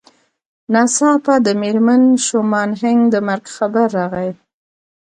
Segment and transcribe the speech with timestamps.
[0.73, 4.29] ناڅاپه د مېرمن شومان هينک د مرګ خبر راغی.